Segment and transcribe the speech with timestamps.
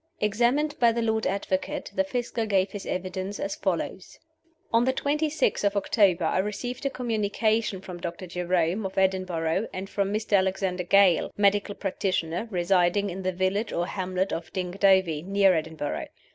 [0.19, 4.17] Examined by the Lord Advocate, the Fiscal gave his evidence, as follows:
[4.73, 9.67] "On the twenty sixth of October I received a communication from Doctor Jerome, of Edinburgh,
[9.71, 10.35] and from Mr.
[10.37, 16.07] Alexander Gale, medical practitioner, residing in the village or hamlet of Dingdovie, near Edinburgh.